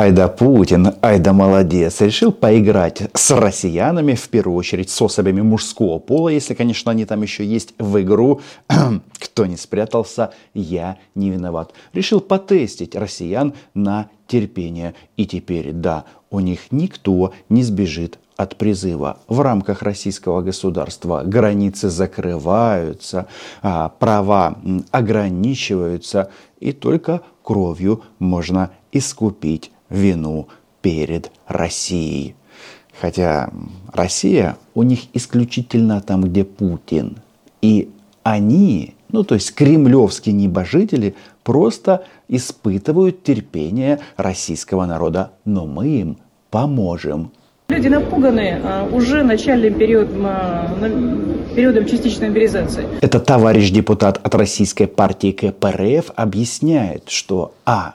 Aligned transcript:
Айда 0.00 0.28
Путин, 0.28 0.94
айда 1.02 1.34
молодец, 1.34 2.00
решил 2.00 2.32
поиграть 2.32 3.02
с 3.12 3.30
россиянами, 3.38 4.14
в 4.14 4.30
первую 4.30 4.56
очередь 4.56 4.88
с 4.88 5.02
особями 5.02 5.42
мужского 5.42 5.98
пола, 5.98 6.30
если, 6.30 6.54
конечно, 6.54 6.90
они 6.90 7.04
там 7.04 7.20
еще 7.20 7.44
есть 7.44 7.74
в 7.78 8.00
игру. 8.00 8.40
Кто 9.18 9.44
не 9.44 9.58
спрятался, 9.58 10.32
я 10.54 10.96
не 11.14 11.28
виноват. 11.28 11.74
Решил 11.92 12.22
потестить 12.22 12.96
россиян 12.96 13.52
на 13.74 14.08
терпение. 14.26 14.94
И 15.18 15.26
теперь, 15.26 15.72
да, 15.72 16.06
у 16.30 16.40
них 16.40 16.72
никто 16.72 17.34
не 17.50 17.62
сбежит 17.62 18.18
от 18.38 18.56
призыва. 18.56 19.18
В 19.28 19.42
рамках 19.42 19.82
российского 19.82 20.40
государства 20.40 21.24
границы 21.26 21.90
закрываются, 21.90 23.26
а, 23.60 23.90
права 23.90 24.56
ограничиваются, 24.92 26.30
и 26.58 26.72
только 26.72 27.20
кровью 27.42 28.02
можно 28.18 28.70
искупить 28.92 29.70
вину 29.90 30.48
перед 30.80 31.30
Россией. 31.46 32.34
Хотя 33.00 33.50
Россия 33.92 34.56
у 34.74 34.82
них 34.82 35.00
исключительно 35.14 36.00
там, 36.00 36.22
где 36.22 36.44
Путин. 36.44 37.18
И 37.62 37.90
они, 38.22 38.94
ну 39.10 39.24
то 39.24 39.34
есть 39.34 39.54
кремлевские 39.54 40.34
небожители, 40.34 41.14
просто 41.42 42.04
испытывают 42.28 43.22
терпение 43.22 44.00
российского 44.16 44.86
народа. 44.86 45.32
Но 45.44 45.66
мы 45.66 45.88
им 45.88 46.18
поможем. 46.50 47.32
Люди 47.68 47.86
напуганы 47.88 48.60
а, 48.64 48.88
уже 48.90 49.22
начальным 49.22 49.74
периодом, 49.74 50.22
а, 50.26 50.68
периодом 51.54 51.86
частичной 51.86 52.28
мобилизации. 52.28 52.84
Это 53.00 53.20
товарищ 53.20 53.70
депутат 53.70 54.20
от 54.22 54.34
российской 54.34 54.86
партии 54.86 55.30
КПРФ 55.30 56.10
объясняет, 56.16 57.08
что 57.08 57.54
а 57.64 57.94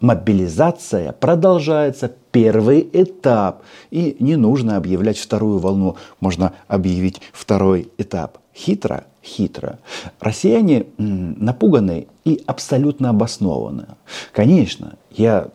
мобилизация 0.00 1.12
продолжается, 1.12 2.12
первый 2.30 2.88
этап. 2.92 3.62
И 3.90 4.16
не 4.20 4.36
нужно 4.36 4.76
объявлять 4.76 5.18
вторую 5.18 5.58
волну, 5.58 5.96
можно 6.20 6.52
объявить 6.68 7.20
второй 7.32 7.88
этап. 7.98 8.38
Хитро, 8.54 9.04
хитро. 9.24 9.78
Россияне 10.20 10.86
напуганы 10.96 12.06
и 12.24 12.42
абсолютно 12.46 13.10
обоснованы. 13.10 13.86
Конечно, 14.32 14.94
я, 15.10 15.48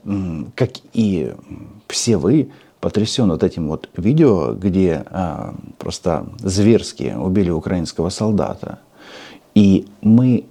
как 0.56 0.72
и 0.94 1.34
все 1.88 2.18
вы, 2.18 2.52
потрясен 2.80 3.30
вот 3.30 3.44
этим 3.44 3.68
вот 3.68 3.90
видео, 3.96 4.54
где 4.54 5.04
а, 5.06 5.54
просто 5.78 6.26
зверски 6.40 7.16
убили 7.18 7.52
украинского 7.52 8.10
солдата. 8.10 8.80
И 9.54 9.88
мы, 10.02 10.46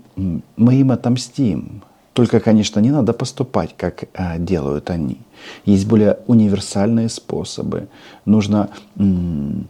мы 0.56 0.74
им 0.76 0.92
отомстим. 0.92 1.82
Только, 2.12 2.40
конечно, 2.40 2.80
не 2.80 2.90
надо 2.90 3.12
поступать, 3.12 3.74
как 3.76 4.04
а, 4.14 4.38
делают 4.38 4.90
они. 4.90 5.18
Есть 5.64 5.86
более 5.86 6.18
универсальные 6.26 7.08
способы. 7.08 7.88
Нужно 8.24 8.70
м- 8.96 9.68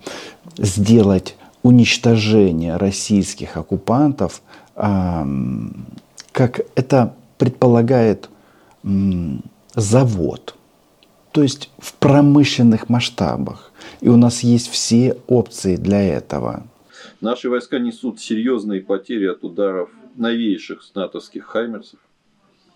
сделать 0.57 1.37
уничтожение 1.63 2.77
российских 2.77 3.57
оккупантов, 3.57 4.43
а, 4.75 5.27
как 6.33 6.61
это 6.75 7.15
предполагает 7.37 8.31
м- 8.85 9.43
завод. 9.75 10.55
То 11.33 11.43
есть 11.43 11.71
в 11.79 11.93
промышленных 11.95 12.89
масштабах. 12.89 13.71
И 14.01 14.09
у 14.09 14.17
нас 14.17 14.43
есть 14.43 14.69
все 14.71 15.17
опции 15.27 15.77
для 15.77 16.03
этого. 16.03 16.65
Наши 17.21 17.51
войска 17.51 17.79
несут 17.79 18.19
серьезные 18.19 18.81
потери 18.81 19.27
от 19.27 19.45
ударов 19.45 19.91
новейших 20.17 20.83
натовских 20.95 21.45
хаймерсов 21.45 22.01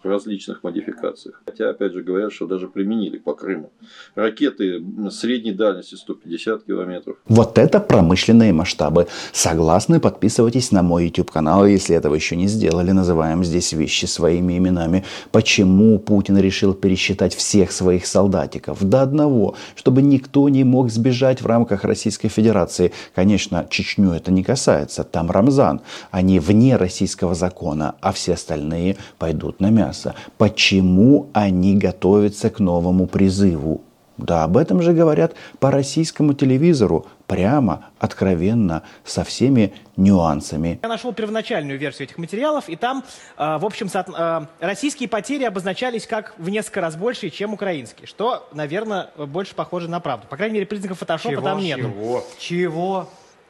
в 0.05 0.09
различных 0.09 0.63
модификациях. 0.63 1.43
Хотя, 1.47 1.71
опять 1.71 1.93
же, 1.93 2.03
говорят, 2.03 2.33
что 2.33 2.47
даже 2.47 2.69
применили 2.69 3.19
по 3.19 3.35
Крыму. 3.35 3.73
Ракеты 4.15 4.85
средней 5.11 5.53
дальности 5.53 5.95
150 5.95 6.65
километров. 6.65 7.17
Вот 7.27 7.59
это 7.59 7.81
промышленные 7.81 8.53
масштабы. 8.53 9.07
Согласны? 9.33 10.01
Подписывайтесь 10.01 10.73
на 10.73 10.83
мой 10.83 11.07
YouTube 11.07 11.31
канал, 11.31 11.67
если 11.67 11.97
этого 11.97 12.15
еще 12.15 12.37
не 12.37 12.49
сделали. 12.49 12.91
Называем 12.93 13.45
здесь 13.45 13.73
вещи 13.73 14.05
своими 14.07 14.59
именами. 14.59 15.05
Почему 15.33 15.99
Путин 15.99 16.39
решил 16.39 16.75
пересчитать 16.75 17.35
всех 17.35 17.73
своих 17.73 18.07
солдатиков 18.07 18.83
до 18.83 19.03
одного, 19.03 19.57
чтобы 19.75 20.03
никто 20.03 20.49
не 20.49 20.65
мог 20.65 20.91
сбежать 20.91 21.41
в 21.41 21.47
рамках 21.47 21.85
Российской 21.85 22.29
Федерации? 22.29 22.93
Конечно, 23.15 23.67
Чечню 23.71 24.13
это 24.13 24.31
не 24.31 24.45
касается. 24.45 25.05
Там 25.05 25.31
Рамзан. 25.31 25.81
Они 26.11 26.39
вне 26.39 26.77
российского 26.77 27.35
закона, 27.35 27.95
а 28.01 28.13
все 28.13 28.35
остальные 28.35 28.97
пойдут 29.19 29.61
на 29.61 29.71
мясо 29.71 29.94
мяса. 29.95 30.15
Почему 30.39 31.31
они 31.33 31.77
готовятся 31.77 32.51
к 32.51 32.61
новому 32.61 33.07
призыву? 33.07 33.81
Да, 34.17 34.45
об 34.45 34.57
этом 34.57 34.81
же 34.81 34.93
говорят 34.93 35.35
по 35.59 35.73
российскому 35.73 36.35
телевизору, 36.35 37.05
прямо, 37.27 37.87
откровенно, 37.99 38.85
со 39.05 39.25
всеми 39.25 39.73
нюансами. 39.97 40.79
Я 40.85 40.89
нашел 40.89 41.13
первоначальную 41.13 41.81
версию 41.81 42.07
этих 42.07 42.19
материалов, 42.19 42.69
и 42.69 42.77
там, 42.77 43.03
э, 43.37 43.59
в 43.59 43.65
общем, 43.65 43.89
э, 43.93 44.47
российские 44.61 45.09
потери 45.09 45.43
обозначались 45.43 46.07
как 46.07 46.35
в 46.39 46.49
несколько 46.49 46.81
раз 46.81 46.95
больше, 46.95 47.29
чем 47.31 47.55
украинские, 47.55 48.07
что, 48.07 48.49
наверное, 48.53 49.11
больше 49.17 49.57
похоже 49.57 49.91
на 49.91 49.99
правду. 49.99 50.29
По 50.31 50.37
крайней 50.37 50.55
мере, 50.55 50.67
признаков 50.67 51.01
фотошопа 51.01 51.33
Чего? 51.33 51.43
там 51.43 51.59
нет. 51.59 51.79
Чего? 51.79 52.25
Чего? 52.39 53.09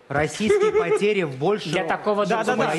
Российские 0.08 0.70
потери 0.72 1.22
в 1.22 1.36
больше 1.38 1.70
Для 1.70 1.84
такого 1.84 2.26
да, 2.26 2.44
да, 2.44 2.56
да, 2.56 2.72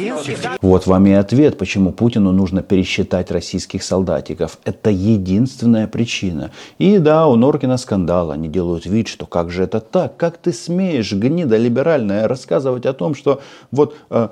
да. 0.44 0.58
Вот 0.62 0.86
вам 0.86 1.08
и 1.08 1.12
ответ, 1.12 1.58
почему 1.58 1.92
Путину 1.92 2.32
нужно 2.32 2.62
пересчитать 2.62 3.32
российских 3.32 3.82
солдатиков. 3.82 4.60
Это 4.64 4.92
единственная 4.92 5.88
причина. 5.88 6.52
И 6.78 7.00
да, 7.00 7.26
у 7.28 7.36
Норкина 7.36 7.78
скандал. 7.78 8.30
Они 8.30 8.48
делают 8.48 8.86
вид, 8.86 9.08
что 9.08 9.26
как 9.26 9.50
же 9.50 9.64
это 9.64 9.80
так? 9.80 10.18
Как 10.18 10.38
ты 10.38 10.54
смеешь, 10.54 11.14
гнида 11.14 11.58
либеральная, 11.58 12.28
рассказывать 12.28 12.86
о 12.86 12.94
том, 12.94 13.16
что 13.16 13.42
вот 13.72 13.96
э, 14.12 14.30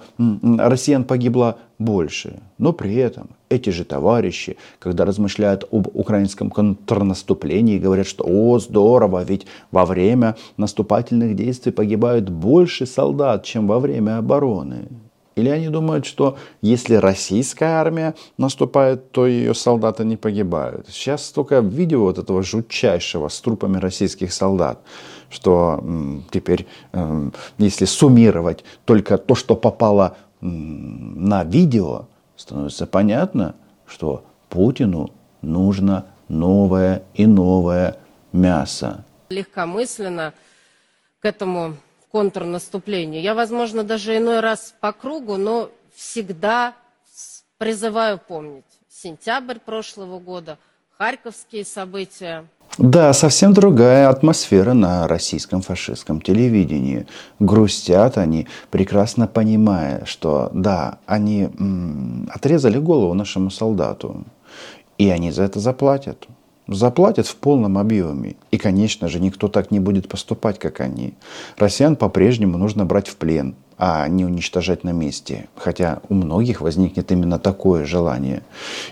россиян 0.60 1.04
погибло 1.04 1.58
больше. 1.83 2.39
Но 2.57 2.73
при 2.73 2.95
этом 2.95 3.29
эти 3.49 3.69
же 3.69 3.83
товарищи, 3.83 4.57
когда 4.79 5.05
размышляют 5.05 5.67
об 5.71 5.88
украинском 5.94 6.49
контрнаступлении, 6.49 7.79
говорят, 7.79 8.07
что 8.07 8.23
о, 8.27 8.59
здорово, 8.59 9.23
ведь 9.23 9.45
во 9.71 9.85
время 9.85 10.35
наступательных 10.57 11.35
действий 11.35 11.71
погибают 11.71 12.29
больше 12.29 12.85
солдат, 12.85 13.44
чем 13.44 13.67
во 13.67 13.79
время 13.79 14.17
обороны. 14.17 14.88
Или 15.35 15.49
они 15.49 15.69
думают, 15.69 16.05
что 16.05 16.38
если 16.61 16.95
российская 16.95 17.79
армия 17.79 18.13
наступает, 18.38 19.11
то 19.11 19.25
ее 19.25 19.53
солдаты 19.53 20.05
не 20.05 20.15
погибают. 20.15 20.88
Сейчас 20.89 21.25
столько 21.25 21.59
видео 21.59 22.01
вот 22.01 22.19
этого 22.19 22.44
жутчайшего 22.44 23.29
с 23.29 23.41
трупами 23.41 23.77
российских 23.77 24.31
солдат, 24.31 24.79
что 25.29 25.83
теперь, 26.29 26.67
э, 26.91 27.29
если 27.57 27.85
суммировать 27.85 28.63
только 28.85 29.17
то, 29.17 29.33
что 29.33 29.55
попало 29.55 30.17
на 30.44 31.44
видео, 31.44 32.08
становится 32.36 32.86
понятно, 32.86 33.56
что 33.86 34.26
Путину 34.50 35.12
нужно 35.42 36.06
новое 36.28 37.04
и 37.14 37.26
новое 37.26 37.98
мясо. 38.31 39.06
Легкомысленно 39.30 40.34
к 41.20 41.26
этому 41.26 41.78
контрнаступлению. 42.12 43.22
Я, 43.22 43.34
возможно, 43.34 43.84
даже 43.84 44.18
иной 44.18 44.42
раз 44.42 44.76
по 44.80 44.92
кругу, 44.92 45.38
но 45.38 45.72
всегда 45.96 46.75
призываю 47.58 48.20
помнить 48.20 48.66
сентябрь 48.90 49.60
прошлого 49.60 50.20
года, 50.20 50.58
харьковские 50.98 51.66
события. 51.66 52.46
Да, 52.79 53.13
совсем 53.13 53.53
другая 53.53 54.09
атмосфера 54.09 54.74
на 54.74 55.07
российском 55.07 55.62
фашистском 55.62 56.22
телевидении. 56.22 57.06
Грустят 57.40 58.18
они, 58.18 58.47
прекрасно 58.72 59.28
понимая, 59.28 60.06
что 60.06 60.50
да, 60.53 60.97
они 61.06 61.50
м, 61.59 62.28
отрезали 62.34 62.79
голову 62.79 63.13
нашему 63.13 63.51
солдату. 63.51 64.24
И 64.97 65.07
они 65.09 65.31
за 65.31 65.44
это 65.44 65.59
заплатят. 65.59 66.28
Заплатят 66.68 67.28
в 67.28 67.35
полном 67.35 67.78
объеме. 67.78 68.38
И, 68.50 68.57
конечно 68.57 69.07
же, 69.07 69.19
никто 69.19 69.50
так 69.50 69.69
не 69.69 69.80
будет 69.80 70.10
поступать, 70.10 70.57
как 70.57 70.80
они. 70.80 71.13
Россиян 71.57 71.95
по-прежнему 71.95 72.57
нужно 72.57 72.86
брать 72.86 73.07
в 73.07 73.18
плен 73.18 73.54
а 73.78 74.08
не 74.08 74.25
уничтожать 74.25 74.84
на 74.84 74.92
месте. 74.92 75.48
Хотя 75.56 76.02
у 76.10 76.14
многих 76.14 76.62
возникнет 76.62 77.12
именно 77.12 77.40
такое 77.40 77.86
желание. 77.86 78.44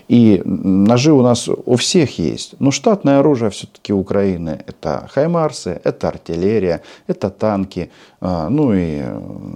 И 0.08 0.42
ножи 0.46 1.12
у 1.12 1.22
нас 1.22 1.48
у 1.48 1.76
всех 1.76 2.20
есть. 2.20 2.56
Но 2.60 2.72
штатное 2.72 3.20
оружие 3.20 3.52
все-таки 3.52 3.94
Украины 3.94 4.64
это 4.68 5.08
хаймарсы, 5.14 5.80
это 5.84 6.08
артиллерия, 6.08 6.82
это 7.08 7.30
танки, 7.30 7.90
а, 8.20 8.50
ну 8.50 8.74
и 8.74 9.02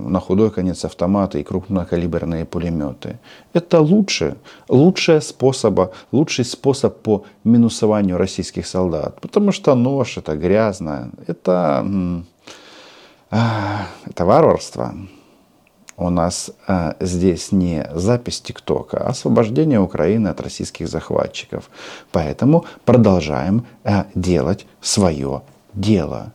на 0.09 0.19
худой 0.19 0.51
конец 0.51 0.85
автоматы 0.85 1.39
и 1.39 1.43
крупнокалиберные 1.43 2.45
пулеметы. 2.45 3.19
Это 3.53 3.79
лучше, 3.79 4.37
лучший 4.69 5.21
способ, 5.21 5.93
лучший 6.11 6.45
способ 6.45 6.97
по 7.01 7.25
минусованию 7.43 8.17
российских 8.17 8.67
солдат. 8.67 9.19
Потому 9.21 9.51
что 9.51 9.75
нож 9.75 10.17
это 10.17 10.35
грязно, 10.35 11.11
это, 11.27 11.85
это 14.05 14.25
варварство. 14.25 14.93
у 15.97 16.09
нас 16.09 16.51
э, 16.67 16.93
здесь 16.99 17.51
не 17.51 17.87
запись 17.93 18.41
ТикТока, 18.41 18.97
а 18.97 19.09
освобождение 19.09 19.79
Украины 19.79 20.27
от 20.27 20.41
российских 20.41 20.87
захватчиков. 20.87 21.69
Поэтому 22.11 22.65
продолжаем 22.85 23.65
э, 23.83 24.03
делать 24.13 24.65
свое 24.81 25.41
дело. 25.73 26.33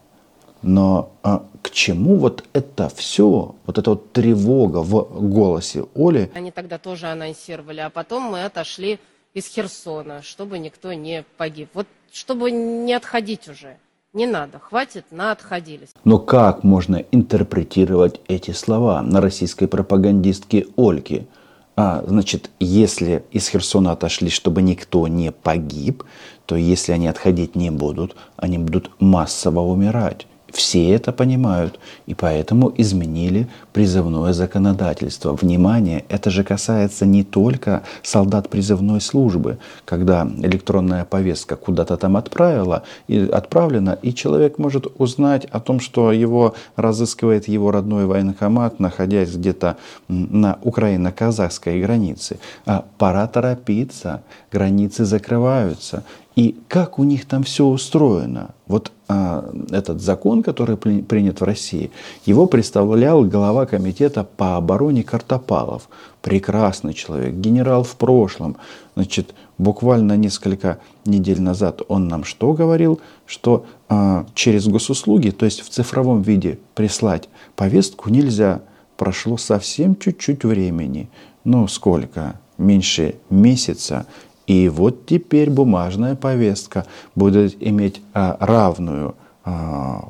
Но 0.63 1.13
э, 1.23 1.39
к 1.63 1.71
чему 1.71 2.17
вот 2.17 2.45
это 2.53 2.89
все, 2.89 3.55
вот 3.67 3.79
эта 3.79 3.91
вот 3.91 4.13
тревога 4.13 4.79
в 4.79 5.31
голосе 5.31 5.87
Оли? 5.95 6.31
Они 6.35 6.51
тогда 6.51 6.79
тоже 6.79 7.07
анонсировали, 7.09 7.81
а 7.81 7.91
потом 7.91 8.25
мы 8.25 8.45
отошли 8.45 8.99
из 9.35 9.47
Херсона, 9.47 10.23
чтобы 10.23 10.59
никто 10.59 10.93
не 10.93 11.25
погиб. 11.37 11.71
Вот 11.75 11.87
чтобы 12.13 12.51
не 12.51 12.93
отходить 12.93 13.49
уже. 13.49 13.77
Не 14.13 14.27
надо, 14.27 14.59
хватит, 14.59 15.05
на 15.13 15.31
отходились. 15.31 15.91
Но 16.03 16.19
как 16.19 16.65
можно 16.65 16.97
интерпретировать 17.13 18.21
эти 18.27 18.51
слова 18.51 19.03
на 19.03 19.21
российской 19.21 19.67
пропагандистке 19.69 20.67
Ольге? 20.77 21.29
А, 21.77 22.03
значит, 22.05 22.51
если 22.59 23.25
из 23.31 23.49
Херсона 23.49 23.93
отошли, 23.93 24.29
чтобы 24.29 24.63
никто 24.63 25.07
не 25.07 25.31
погиб, 25.31 26.03
то 26.47 26.57
если 26.57 26.91
они 26.91 27.07
отходить 27.07 27.55
не 27.55 27.71
будут, 27.71 28.17
они 28.37 28.59
будут 28.59 28.91
массово 28.99 29.61
умирать. 29.61 30.27
Все 30.53 30.91
это 30.91 31.13
понимают, 31.13 31.79
и 32.07 32.15
поэтому 32.15 32.73
изменили 32.77 33.49
призывное 33.73 34.33
законодательство. 34.33 35.33
Внимание, 35.33 36.05
это 36.09 36.31
же 36.31 36.45
касается 36.45 37.07
не 37.07 37.25
только 37.25 37.83
солдат 38.03 38.49
призывной 38.49 39.01
службы, 39.01 39.59
когда 39.85 40.29
электронная 40.43 41.05
повестка 41.05 41.57
куда-то 41.57 41.97
там 41.97 42.17
отправила, 42.17 42.83
и 43.09 43.29
отправлена, 43.33 43.99
и 44.03 44.13
человек 44.13 44.59
может 44.59 44.87
узнать 44.99 45.45
о 45.47 45.61
том, 45.61 45.81
что 45.81 46.13
его 46.13 46.55
разыскивает 46.77 47.49
его 47.49 47.71
родной 47.71 48.07
военкомат, 48.07 48.81
находясь 48.81 49.35
где-то 49.35 49.77
на 50.09 50.59
украино-казахской 50.63 51.81
границе. 51.81 52.39
А 52.67 52.85
пора 52.99 53.27
торопиться, 53.27 54.23
границы 54.51 55.05
закрываются. 55.05 56.03
И 56.37 56.57
как 56.69 56.99
у 56.99 57.05
них 57.05 57.27
там 57.27 57.43
все 57.43 57.67
устроено? 57.67 58.55
Вот 58.67 58.93
а, 59.09 59.51
этот 59.71 60.01
закон, 60.01 60.43
который 60.43 60.77
при, 60.77 61.03
принят 61.03 61.41
в 61.41 61.45
России, 61.45 61.91
его 62.25 62.47
представлял 62.47 63.25
глава 63.25 63.67
комитета 63.67 64.23
по 64.23 64.57
обороне 64.57 65.03
Картопалов. 65.03 65.89
Прекрасный 66.23 66.95
человек, 66.95 67.35
генерал 67.35 67.83
в 67.83 67.97
прошлом. 67.97 68.57
Значит, 68.95 69.35
буквально 69.59 70.17
несколько 70.17 70.79
недель 71.05 71.41
назад 71.43 71.83
он 71.89 72.07
нам 72.07 72.23
что 72.23 72.53
говорил? 72.53 73.01
Что 73.27 73.67
а, 73.89 74.27
через 74.35 74.69
госуслуги, 74.69 75.31
то 75.31 75.45
есть 75.45 75.63
в 75.63 75.69
цифровом 75.69 76.23
виде 76.23 76.61
прислать 76.75 77.29
повестку 77.57 78.11
нельзя. 78.11 78.63
Прошло 78.97 79.37
совсем 79.37 79.97
чуть-чуть 79.97 80.45
времени. 80.45 81.09
Ну, 81.43 81.67
сколько? 81.67 82.39
Меньше 82.59 83.17
месяца. 83.31 84.07
И 84.51 84.69
вот 84.69 85.07
теперь 85.07 85.49
бумажная 85.49 86.17
повестка 86.17 86.85
будет 87.15 87.57
иметь 87.61 88.03
а, 88.13 88.37
равную 88.41 89.15
а, 89.45 90.09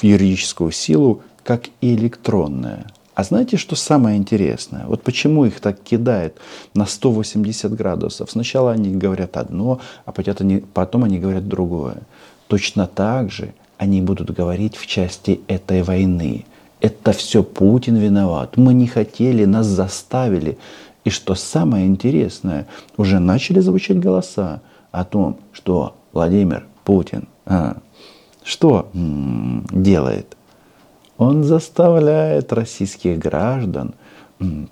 юридическую 0.00 0.70
силу, 0.70 1.22
как 1.42 1.64
и 1.80 1.96
электронная. 1.96 2.86
А 3.16 3.24
знаете, 3.24 3.56
что 3.56 3.74
самое 3.74 4.16
интересное? 4.16 4.86
Вот 4.86 5.02
почему 5.02 5.44
их 5.44 5.58
так 5.58 5.82
кидает 5.82 6.36
на 6.72 6.86
180 6.86 7.74
градусов? 7.74 8.30
Сначала 8.30 8.70
они 8.70 8.94
говорят 8.94 9.36
одно, 9.36 9.80
а 10.04 10.12
потом 10.12 11.02
они 11.02 11.18
говорят 11.18 11.48
другое. 11.48 11.96
Точно 12.46 12.86
так 12.86 13.32
же 13.32 13.54
они 13.76 14.02
будут 14.02 14.30
говорить 14.30 14.76
в 14.76 14.86
части 14.86 15.40
этой 15.48 15.82
войны. 15.82 16.44
Это 16.80 17.10
все 17.10 17.42
Путин 17.42 17.96
виноват. 17.96 18.56
Мы 18.56 18.72
не 18.72 18.86
хотели, 18.86 19.46
нас 19.46 19.66
заставили. 19.66 20.58
И 21.04 21.10
что 21.10 21.34
самое 21.34 21.86
интересное, 21.86 22.66
уже 22.96 23.18
начали 23.18 23.60
звучать 23.60 23.98
голоса 23.98 24.60
о 24.90 25.04
том, 25.04 25.38
что 25.52 25.94
Владимир 26.12 26.66
Путин 26.84 27.28
а, 27.46 27.78
что 28.44 28.88
делает? 28.92 30.36
Он 31.18 31.44
заставляет 31.44 32.52
российских 32.52 33.18
граждан 33.18 33.94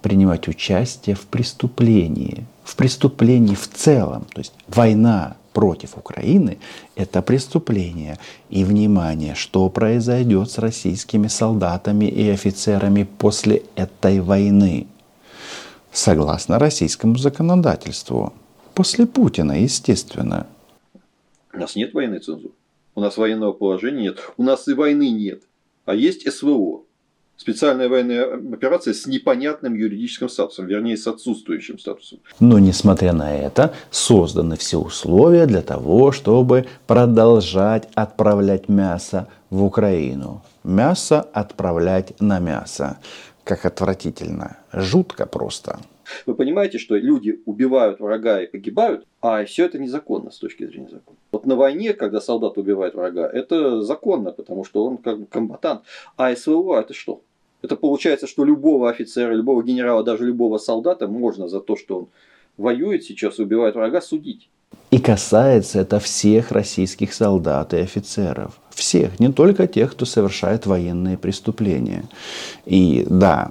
принимать 0.00 0.48
участие 0.48 1.14
в 1.14 1.26
преступлении, 1.26 2.46
в 2.64 2.74
преступлении 2.76 3.54
в 3.54 3.68
целом. 3.68 4.24
То 4.32 4.38
есть 4.38 4.54
война 4.66 5.36
против 5.52 5.98
Украины– 5.98 6.58
это 6.96 7.20
преступление. 7.20 8.18
И 8.48 8.64
внимание, 8.64 9.34
что 9.34 9.68
произойдет 9.68 10.50
с 10.50 10.58
российскими 10.58 11.26
солдатами 11.28 12.06
и 12.06 12.30
офицерами 12.30 13.04
после 13.04 13.62
этой 13.76 14.20
войны– 14.20 14.86
согласно 15.92 16.58
российскому 16.58 17.16
законодательству. 17.16 18.32
После 18.74 19.06
Путина, 19.06 19.60
естественно. 19.60 20.46
У 21.52 21.58
нас 21.58 21.74
нет 21.76 21.94
военной 21.94 22.20
цензуры. 22.20 22.54
У 22.94 23.00
нас 23.00 23.16
военного 23.16 23.52
положения 23.52 24.02
нет. 24.02 24.18
У 24.36 24.42
нас 24.42 24.68
и 24.68 24.74
войны 24.74 25.10
нет. 25.10 25.42
А 25.84 25.94
есть 25.94 26.30
СВО. 26.30 26.82
Специальная 27.36 27.88
военная 27.88 28.34
операция 28.34 28.92
с 28.92 29.06
непонятным 29.06 29.74
юридическим 29.74 30.28
статусом, 30.28 30.66
вернее, 30.66 30.96
с 30.96 31.06
отсутствующим 31.06 31.78
статусом. 31.78 32.18
Но, 32.40 32.58
несмотря 32.58 33.12
на 33.12 33.32
это, 33.32 33.72
созданы 33.92 34.56
все 34.56 34.78
условия 34.78 35.46
для 35.46 35.62
того, 35.62 36.10
чтобы 36.10 36.66
продолжать 36.88 37.88
отправлять 37.94 38.68
мясо 38.68 39.28
в 39.50 39.62
Украину. 39.62 40.42
Мясо 40.64 41.20
отправлять 41.20 42.20
на 42.20 42.40
мясо 42.40 42.98
как 43.48 43.64
отвратительно. 43.64 44.58
Жутко 44.74 45.24
просто. 45.24 45.80
Вы 46.26 46.34
понимаете, 46.34 46.76
что 46.76 46.96
люди 46.96 47.40
убивают 47.46 47.98
врага 47.98 48.42
и 48.42 48.46
погибают, 48.46 49.06
а 49.22 49.42
все 49.46 49.64
это 49.64 49.78
незаконно 49.78 50.30
с 50.30 50.38
точки 50.38 50.66
зрения 50.66 50.90
закона. 50.90 51.16
Вот 51.32 51.46
на 51.46 51.56
войне, 51.56 51.94
когда 51.94 52.20
солдат 52.20 52.58
убивает 52.58 52.94
врага, 52.94 53.26
это 53.26 53.80
законно, 53.80 54.32
потому 54.32 54.64
что 54.64 54.84
он 54.84 54.98
как 54.98 55.20
бы 55.20 55.26
комбатант. 55.26 55.80
А 56.18 56.36
СВО 56.36 56.78
это 56.78 56.92
что? 56.92 57.22
Это 57.62 57.76
получается, 57.76 58.26
что 58.26 58.44
любого 58.44 58.90
офицера, 58.90 59.32
любого 59.32 59.62
генерала, 59.62 60.04
даже 60.04 60.26
любого 60.26 60.58
солдата 60.58 61.08
можно 61.08 61.48
за 61.48 61.60
то, 61.60 61.74
что 61.74 61.98
он 62.00 62.08
воюет 62.58 63.04
сейчас, 63.04 63.38
убивает 63.38 63.76
врага, 63.76 64.02
судить. 64.02 64.50
И 64.90 64.98
касается 64.98 65.80
это 65.80 66.00
всех 66.00 66.50
российских 66.50 67.12
солдат 67.12 67.74
и 67.74 67.78
офицеров. 67.78 68.58
Всех, 68.70 69.20
не 69.20 69.30
только 69.30 69.66
тех, 69.66 69.90
кто 69.92 70.06
совершает 70.06 70.64
военные 70.66 71.18
преступления. 71.18 72.04
И 72.64 73.04
да, 73.10 73.50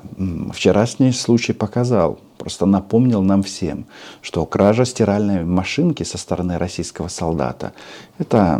вчерашний 0.51 1.11
случай 1.11 1.53
показал, 1.53 2.19
просто 2.37 2.65
напомнил 2.65 3.21
нам 3.21 3.43
всем, 3.43 3.85
что 4.21 4.45
кража 4.45 4.85
стиральной 4.85 5.43
машинки 5.43 6.03
со 6.03 6.17
стороны 6.17 6.57
российского 6.57 7.07
солдата– 7.07 7.73
это 8.17 8.59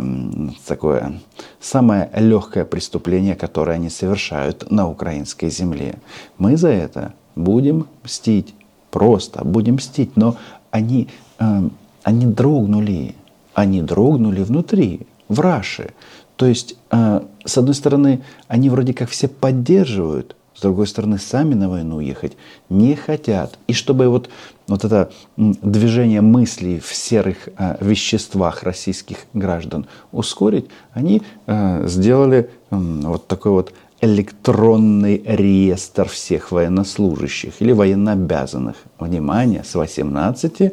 такое 0.66 1.20
самое 1.60 2.10
легкое 2.14 2.64
преступление, 2.64 3.34
которое 3.34 3.72
они 3.72 3.88
совершают 3.90 4.70
на 4.70 4.88
украинской 4.88 5.50
земле. 5.50 5.96
Мы 6.36 6.56
за 6.56 6.68
это 6.68 7.14
будем 7.34 7.88
мстить, 8.04 8.54
просто 8.90 9.44
будем 9.44 9.76
мстить, 9.76 10.16
но 10.16 10.36
они 10.70 11.08
э, 11.38 11.68
они 12.02 12.26
дрогнули, 12.26 13.14
они 13.54 13.82
дрогнули 13.82 14.42
внутри, 14.42 15.06
в 15.28 15.40
Раше. 15.40 15.90
То 16.36 16.46
есть, 16.46 16.76
э, 16.90 17.20
с 17.44 17.58
одной 17.58 17.74
стороны, 17.74 18.22
они 18.46 18.70
вроде 18.70 18.94
как 18.94 19.10
все 19.10 19.28
поддерживают, 19.28 20.36
с 20.54 20.60
другой 20.60 20.86
стороны, 20.88 21.18
сами 21.18 21.54
на 21.54 21.68
войну 21.68 22.00
ехать 22.00 22.36
не 22.68 22.96
хотят. 22.96 23.58
И 23.68 23.72
чтобы 23.72 24.08
вот, 24.08 24.28
вот 24.66 24.84
это 24.84 25.10
движение 25.36 26.20
мыслей 26.20 26.80
в 26.80 26.92
серых 26.94 27.48
э, 27.56 27.76
веществах 27.80 28.64
российских 28.64 29.18
граждан 29.34 29.86
ускорить, 30.10 30.66
они 30.92 31.22
э, 31.46 31.86
сделали 31.86 32.50
вот 32.70 33.28
такой 33.28 33.52
вот 33.52 33.72
электронный 34.00 35.22
реестр 35.24 36.08
всех 36.08 36.52
военнослужащих 36.52 37.54
или 37.60 37.72
военнообязанных. 37.72 38.76
Внимание, 38.98 39.64
с 39.64 39.74
18 39.74 40.72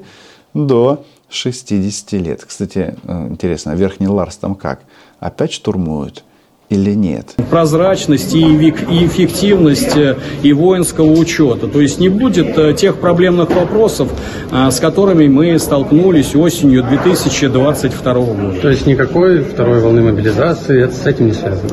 до 0.53 1.03
60 1.29 2.11
лет. 2.13 2.43
Кстати, 2.45 2.95
э, 3.03 3.27
интересно, 3.29 3.73
а 3.73 3.75
Верхний 3.75 4.07
Ларс 4.07 4.37
там 4.37 4.55
как? 4.55 4.81
Опять 5.19 5.53
штурмуют? 5.53 6.23
или 6.67 6.95
нет? 6.95 7.35
Прозрачность 7.51 8.33
и 8.33 8.41
эффективность 8.41 9.95
э, 9.95 10.17
и 10.41 10.51
воинского 10.51 11.11
учета. 11.11 11.67
То 11.67 11.79
есть 11.79 11.99
не 11.99 12.09
будет 12.09 12.57
э, 12.57 12.73
тех 12.73 12.97
проблемных 12.97 13.51
вопросов, 13.51 14.09
с 14.51 14.79
которыми 14.79 15.27
мы 15.27 15.59
столкнулись 15.59 16.35
осенью 16.35 16.81
2022 16.81 18.13
года. 18.13 18.59
То 18.59 18.69
есть 18.69 18.87
никакой 18.87 19.43
второй 19.43 19.79
волны 19.79 20.01
мобилизации, 20.01 20.83
это 20.83 20.95
с 20.95 21.05
этим 21.05 21.27
не 21.27 21.33
связано? 21.33 21.69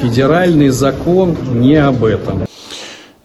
Федеральный 0.00 0.70
закон 0.70 1.36
не 1.52 1.76
об 1.76 2.02
этом. 2.02 2.46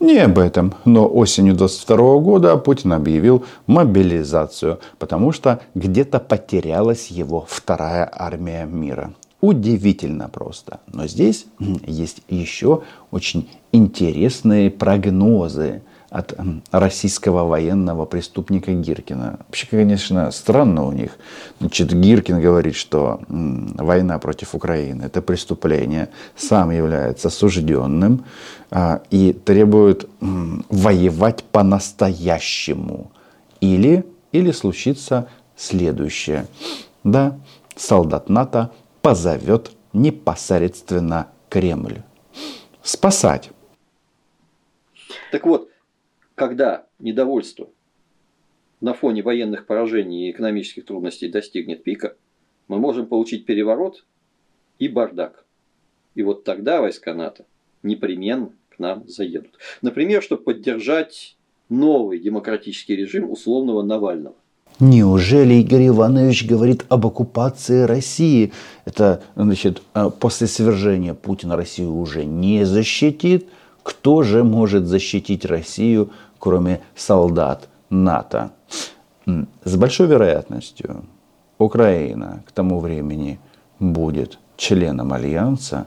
Не 0.05 0.19
об 0.19 0.37
этом, 0.37 0.75
но 0.85 1.11
осенью 1.11 1.55
22 1.55 2.19
года 2.19 2.55
Путин 2.57 2.93
объявил 2.93 3.43
мобилизацию, 3.65 4.79
потому 4.99 5.31
что 5.31 5.61
где-то 5.73 6.19
потерялась 6.19 7.07
его 7.07 7.43
вторая 7.49 8.07
армия 8.13 8.65
мира. 8.65 9.15
Удивительно 9.41 10.29
просто. 10.29 10.79
Но 10.93 11.07
здесь 11.07 11.47
есть 11.87 12.21
еще 12.29 12.83
очень 13.09 13.49
интересные 13.71 14.69
прогнозы– 14.69 15.81
от 16.15 16.33
российского 16.71 17.43
военного 17.43 18.05
преступника 18.05 18.71
Гиркина. 18.71 19.39
Вообще, 19.47 19.67
конечно, 19.67 20.31
странно 20.31 20.85
у 20.85 20.93
них. 20.93 21.17
Значит, 21.59 21.91
Гиркин 21.93 22.39
говорит, 22.39 22.75
что 22.75 23.19
война 23.27 24.17
против 24.19 24.55
Украины– 24.55 25.03
это 25.05 25.21
преступление, 25.21 26.07
сам 26.37 26.71
является 26.71 27.27
осужденным 27.27 28.23
а, 28.71 29.01
и 29.11 29.33
требует 29.33 30.07
воевать 30.21 31.43
по-настоящему. 31.43 33.11
Или, 33.59 34.05
или 34.31 34.51
случится 34.51 35.27
следующее. 35.57 36.45
Да, 37.03 37.37
солдат 37.75 38.29
НАТО 38.29 38.71
позовет 39.01 39.71
непосредственно 39.91 41.27
Кремль. 41.49 42.03
Спасать. 42.83 43.49
Так 45.31 45.45
вот, 45.45 45.67
когда 46.35 46.85
недовольство 46.99 47.69
на 48.81 48.93
фоне 48.93 49.23
военных 49.23 49.65
поражений 49.65 50.27
и 50.27 50.31
экономических 50.31 50.85
трудностей 50.85 51.29
достигнет 51.29 51.83
пика, 51.83 52.15
мы 52.67 52.77
можем 52.77 53.07
получить 53.07 53.45
переворот 53.45 54.05
и 54.79 54.87
бардак. 54.87 55.45
И 56.13 56.23
вот 56.23 56.43
тогда 56.43 56.81
войска 56.81 57.13
НАТО 57.13 57.45
непременно 57.83 58.51
к 58.69 58.79
нам 58.79 59.07
заедут. 59.07 59.57
Например, 59.81 60.21
чтобы 60.21 60.43
поддержать 60.43 61.37
новый 61.69 62.19
демократический 62.19 62.95
режим 62.95 63.31
условного 63.31 63.81
Навального. 63.81 64.35
Неужели 64.79 65.55
Игорь 65.55 65.87
Иванович 65.87 66.45
говорит 66.45 66.85
об 66.89 67.07
оккупации 67.07 67.83
России? 67.83 68.51
Это, 68.83 69.23
значит, 69.35 69.81
а, 69.93 70.09
после 70.09 70.47
свержения 70.47 71.13
Путина 71.13 71.55
Россию 71.55 71.95
уже 71.95 72.25
не 72.25 72.65
защитит. 72.65 73.47
Кто 73.85 74.23
же 74.23 74.43
может 74.43 74.87
защитить 74.87 75.45
Россию, 75.45 76.09
кроме 76.39 76.81
солдат 76.95 77.69
НАТО? 77.91 78.49
С 79.63 79.75
большой 79.75 80.07
вероятностью 80.07 81.05
Украина 81.59 82.43
к 82.47 82.51
тому 82.51 82.79
времени 82.79 83.39
будет 83.79 84.39
членом 84.57 85.13
Альянса, 85.13 85.85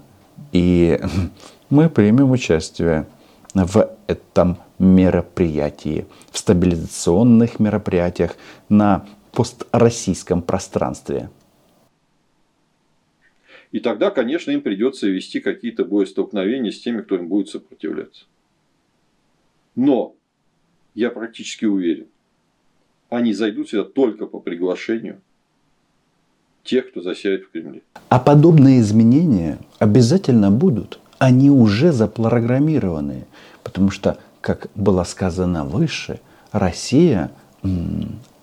и 0.52 1.00
мы 1.70 1.88
примем 1.88 2.30
участие 2.30 3.08
в 3.52 3.90
этом 4.06 4.58
мероприятии, 4.78 6.06
в 6.30 6.38
стабилизационных 6.38 7.58
мероприятиях 7.58 8.36
на 8.68 9.06
построссийском 9.32 10.42
пространстве. 10.42 11.30
И 13.72 13.80
тогда, 13.80 14.10
конечно, 14.10 14.50
им 14.50 14.62
придется 14.62 15.08
вести 15.08 15.40
какие-то 15.40 15.84
боестолкновения 15.84 16.70
с 16.70 16.80
теми, 16.80 17.02
кто 17.02 17.16
им 17.16 17.28
будет 17.28 17.48
сопротивляться. 17.48 18.24
Но 19.76 20.14
я 20.94 21.10
практически 21.10 21.66
уверен, 21.66 22.06
они 23.10 23.32
зайдут 23.32 23.68
сюда 23.68 23.84
только 23.84 24.26
по 24.26 24.40
приглашению 24.40 25.20
тех, 26.64 26.90
кто 26.90 27.02
засядет 27.02 27.44
в 27.44 27.50
Кремле. 27.50 27.82
А 28.08 28.18
подобные 28.18 28.80
изменения 28.80 29.58
обязательно 29.78 30.50
будут. 30.50 30.98
Они 31.18 31.50
уже 31.50 31.92
запрограммированы. 31.92 33.26
Потому 33.62 33.90
что 33.90 34.18
как 34.40 34.70
было 34.74 35.04
сказано 35.04 35.64
выше, 35.64 36.20
Россия 36.52 37.30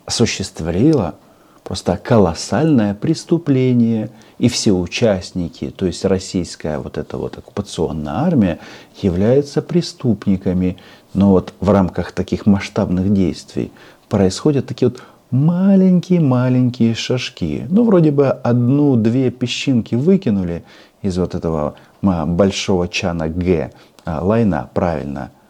осуществила 0.06 1.18
просто 1.66 1.98
колоссальное 1.98 2.94
преступление, 2.94 4.10
и 4.38 4.48
все 4.48 4.72
участники, 4.72 5.70
то 5.76 5.86
есть 5.86 6.06
российская 6.06 6.80
вот 6.80 6.98
эта 6.98 7.18
вот 7.18 7.38
оккупационная 7.38 8.14
армия, 8.14 8.60
являются 9.02 9.62
преступниками. 9.62 10.78
Но 11.14 11.32
вот 11.32 11.54
в 11.60 11.70
рамках 11.70 12.14
таких 12.14 12.46
масштабных 12.46 13.12
действий 13.12 13.72
происходят 14.08 14.68
такие 14.68 14.90
вот 14.90 15.02
маленькие-маленькие 15.32 16.96
шажки. 16.96 17.66
Ну, 17.70 17.84
вроде 17.84 18.12
бы 18.12 18.30
одну-две 18.30 19.30
песчинки 19.32 19.96
выкинули 19.96 20.64
из 21.02 21.18
вот 21.18 21.36
этого 21.36 21.76
большого 22.02 22.88
чана 22.88 23.28
Г, 23.28 23.72
а, 24.06 24.24
лайна, 24.24 24.70
правильно– 24.74 25.32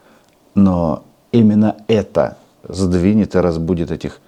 но 0.55 1.03
именно 1.31 1.75
это 1.87 2.37
сдвинет 2.67 3.35
и 3.35 3.39
разбудит 3.39 3.91
этих 3.91 4.19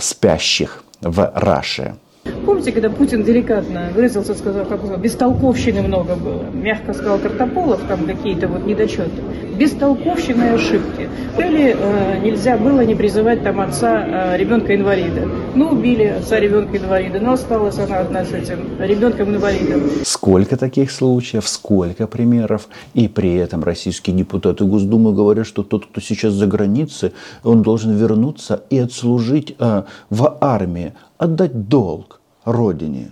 спящих 0.00 0.84
в 1.00 1.32
Раше. 1.34 1.96
Помните, 2.44 2.72
когда 2.72 2.90
Путин 2.90 3.22
деликатно 3.22 3.90
выразился, 3.94 4.34
сказал, 4.34 4.66
как 4.66 4.80
сказал, 4.80 4.98
бестолковщины 4.98 5.82
много 5.82 6.16
было. 6.16 6.42
Мягко 6.52 6.92
сказал 6.92 7.18
Картополов, 7.18 7.80
там 7.88 8.04
какие-то 8.06 8.46
вот 8.48 8.66
недочеты. 8.66 9.22
Бестолковщины 9.58 10.44
и 10.44 10.48
ошибки. 10.48 11.08
Или 11.38 11.76
э, 11.78 12.18
нельзя 12.22 12.58
было 12.58 12.82
не 12.82 12.94
призывать 12.94 13.42
там 13.42 13.60
отца 13.60 14.04
э, 14.34 14.36
ребенка-инвалида. 14.36 15.28
Ну, 15.54 15.70
убили 15.70 16.04
отца 16.04 16.38
ребенка-инвалида, 16.38 17.20
но 17.20 17.32
осталась 17.32 17.78
она 17.78 18.00
одна 18.00 18.24
с 18.24 18.32
этим 18.32 18.68
ребенком-инвалидом. 18.78 19.82
Сколько 20.04 20.56
таких 20.56 20.90
случаев, 20.90 21.48
сколько 21.48 22.06
примеров. 22.06 22.68
И 22.94 23.08
при 23.08 23.36
этом 23.36 23.64
российские 23.64 24.14
депутаты 24.16 24.64
Госдумы 24.64 25.14
говорят, 25.14 25.46
что 25.46 25.62
тот, 25.62 25.86
кто 25.86 26.00
сейчас 26.00 26.34
за 26.34 26.46
границей, 26.46 27.12
он 27.44 27.62
должен 27.62 27.94
вернуться 27.96 28.62
и 28.70 28.78
отслужить 28.78 29.54
э, 29.58 29.82
в 30.10 30.36
армии, 30.40 30.92
отдать 31.20 31.68
долг 31.68 32.20
родине. 32.44 33.10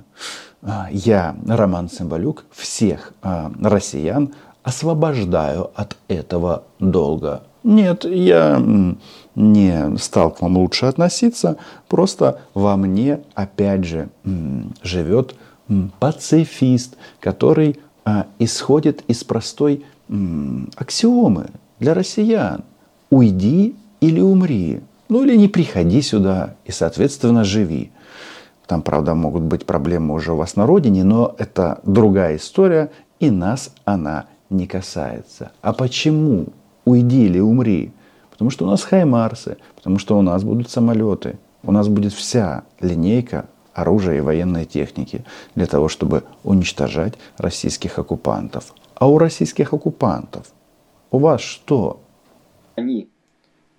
А, 0.62 0.88
я, 0.90 1.36
Роман 1.46 1.88
Цымбалюк, 1.88 2.46
всех 2.50 3.12
а, 3.22 3.52
россиян 3.62 4.34
освобождаю 4.64 5.70
от 5.74 5.96
этого 6.08 6.64
долга. 6.80 7.42
Нет, 7.62 8.04
я 8.04 8.62
не 9.34 9.96
стал 9.98 10.30
к 10.30 10.40
вам 10.40 10.56
лучше 10.56 10.86
относиться, 10.86 11.58
просто 11.88 12.40
во 12.54 12.76
мне, 12.76 13.20
опять 13.34 13.84
же, 13.84 14.08
живет 14.82 15.34
пацифист, 15.98 16.96
который 17.20 17.78
а, 18.04 18.26
исходит 18.38 19.02
из 19.06 19.22
простой 19.22 19.84
аксиомы 20.76 21.48
для 21.78 21.92
россиян. 21.92 22.64
Уйди 23.10 23.76
или 24.00 24.20
умри. 24.20 24.80
Ну 25.08 25.24
или 25.24 25.36
не 25.36 25.48
приходи 25.48 26.02
сюда 26.02 26.56
и, 26.64 26.72
соответственно, 26.72 27.44
живи. 27.44 27.90
Там, 28.66 28.82
правда, 28.82 29.14
могут 29.14 29.42
быть 29.42 29.64
проблемы 29.64 30.14
уже 30.14 30.32
у 30.32 30.36
вас 30.36 30.56
на 30.56 30.66
родине, 30.66 31.02
но 31.02 31.34
это 31.38 31.80
другая 31.84 32.36
история, 32.36 32.90
и 33.18 33.30
нас 33.30 33.72
она 33.86 34.26
не 34.50 34.66
касается. 34.66 35.52
А 35.62 35.72
почему? 35.72 36.48
Уйди 36.84 37.24
или 37.24 37.38
умри. 37.38 37.92
Потому 38.30 38.50
что 38.50 38.66
у 38.66 38.70
нас 38.70 38.82
хаймарсы, 38.82 39.56
потому 39.74 39.98
что 39.98 40.18
у 40.18 40.22
нас 40.22 40.44
будут 40.44 40.70
самолеты, 40.70 41.38
у 41.62 41.72
нас 41.72 41.88
будет 41.88 42.12
вся 42.12 42.64
линейка 42.80 43.46
оружия 43.72 44.18
и 44.18 44.20
военной 44.20 44.64
техники 44.64 45.24
для 45.54 45.66
того, 45.66 45.88
чтобы 45.88 46.24
уничтожать 46.44 47.14
российских 47.38 47.98
оккупантов. 47.98 48.74
А 48.94 49.08
у 49.08 49.18
российских 49.18 49.72
оккупантов 49.72 50.52
у 51.10 51.18
вас 51.18 51.40
что? 51.40 52.00
Они 52.76 53.08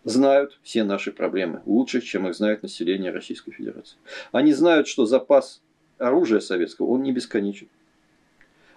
знают 0.04 0.60
все 0.64 0.84
наши 0.84 1.12
проблемы 1.12 1.62
лучше, 1.66 2.02
чем 2.02 2.28
их 2.28 2.36
знает 2.36 2.64
население 2.64 3.12
Российской 3.12 3.52
Федерации. 3.52 3.98
Они 4.32 4.54
знают, 4.54 4.88
что 4.88 5.06
запас 5.06 5.62
оружия 5.98 6.40
советского, 6.40 6.88
он 6.88 7.04
не 7.04 7.12
бесконечен. 7.12 7.68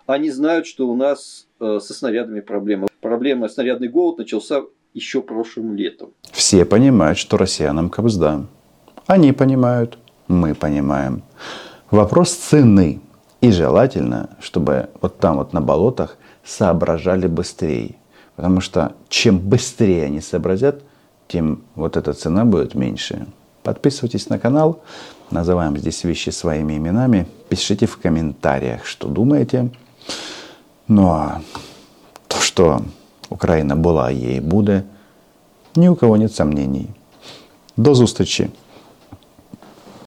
Они 0.07 0.31
знают, 0.31 0.67
что 0.67 0.89
у 0.89 0.97
нас 0.97 1.47
э, 1.61 1.79
со 1.81 1.95
снарядами 1.95 2.41
проблема. 2.41 2.89
Проблема 3.01 3.49
снарядный 3.49 3.89
голод 3.89 4.19
начался 4.19 4.63
еще 4.95 5.23
прошлым 5.23 5.77
летом. 5.77 6.13
Все 6.33 6.65
понимают, 6.65 7.19
что 7.19 7.37
россиянам 7.37 7.89
кобзда. 7.89 8.47
Они 9.07 9.33
понимают, 9.33 9.99
мы 10.29 10.55
понимаем. 10.55 11.23
Вопрос 11.91 12.33
цены. 12.33 13.01
И 13.41 13.51
желательно, 13.51 14.37
чтобы 14.41 14.89
вот 15.01 15.19
там 15.19 15.39
вот 15.39 15.53
на 15.53 15.61
болотах 15.61 16.17
соображали 16.45 17.27
быстрее. 17.27 17.97
Потому 18.37 18.61
что 18.61 18.95
чем 19.09 19.39
быстрее 19.39 20.05
они 20.05 20.21
сообразят, 20.21 20.83
тем 21.33 21.63
вот 21.75 21.97
эта 21.97 22.13
цена 22.13 22.45
будет 22.45 22.75
меньше. 22.75 23.27
Подписывайтесь 23.63 24.29
на 24.29 24.39
канал, 24.39 24.83
называем 25.31 25.79
здесь 25.79 26.05
вещи 26.05 26.31
своими 26.31 26.77
именами, 26.77 27.27
пишите 27.49 27.87
в 27.87 27.97
комментариях, 27.97 28.85
что 28.85 29.09
думаете. 29.09 29.71
Ну 30.89 31.09
а 31.09 31.41
то, 32.29 32.37
что 32.41 32.83
Украина 33.31 33.77
была, 33.77 34.11
ей 34.11 34.41
будет, 34.41 34.85
ни 35.77 35.89
у 35.89 35.97
кого 35.97 36.17
нет 36.17 36.35
сомнений. 36.35 36.89
До 37.77 37.95
зустрічі! 37.95 38.49